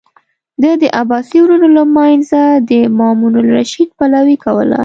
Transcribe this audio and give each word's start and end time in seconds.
ده 0.61 0.71
د 0.81 0.83
عباسي 1.01 1.37
ورونو 1.41 1.67
له 1.77 1.83
منځه 1.95 2.41
د 2.69 2.71
مامون 2.97 3.33
الرشید 3.41 3.89
پلوي 3.97 4.37
کوله. 4.43 4.79